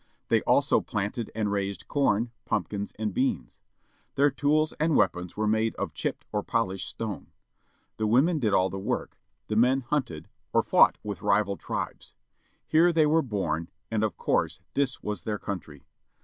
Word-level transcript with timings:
They 0.29 0.41
also 0.47 0.81
planted 0.81 1.29
and 1.35 1.51
raised 1.51 1.87
corn, 1.87 2.31
pumpkins, 2.45 2.91
and 2.97 3.13
beans. 3.13 3.59
Their 4.15 4.31
tools 4.31 4.73
and 4.79 4.95
weapons 4.95 5.37
were 5.37 5.45
made 5.45 5.75
of 5.75 5.93
chipped 5.93 6.25
or 6.31 6.41
polished 6.41 6.87
stone. 6.89 7.27
The 7.97 8.07
women 8.07 8.39
did 8.39 8.51
all 8.51 8.71
the 8.71 8.79
work. 8.79 9.19
The 9.45 9.55
men 9.55 9.83
htmted, 9.83 10.25
or 10.53 10.63
fought 10.63 10.97
with 11.03 11.21
rival 11.21 11.55
tribes. 11.55 12.15
Here 12.65 12.91
they 12.91 13.05
were 13.05 13.21
born, 13.21 13.69
and 13.91 14.03
of 14.03 14.17
course 14.17 14.59
this 14.73 15.03
was 15.03 15.21
their 15.21 15.37
country. 15.37 15.83